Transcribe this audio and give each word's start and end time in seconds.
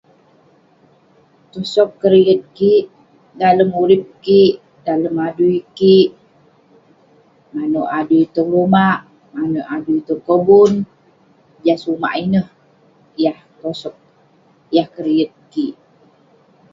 tosog 1.51 1.89
keriyet 2.01 2.41
kik 2.57 2.85
dalem 3.41 3.69
urip 3.83 4.03
kik, 4.25 4.53
dalem 4.85 5.15
adui 5.27 5.57
kik, 5.77 6.09
manouk 7.53 7.91
adui 7.99 8.23
tong 8.35 8.49
lumak, 8.53 8.99
manouk 9.33 9.69
adui 9.75 9.99
tong 10.07 10.21
kobun, 10.27 10.71
juk 11.65 11.79
sumak 11.83 12.13
ineh..yah 12.23 13.37
tosog 13.61 13.95
yah 14.75 14.87
keriyet 14.95 15.31
kik 15.51 15.75